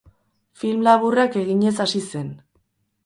[0.61, 2.33] Film laburrak eginez hasi zen.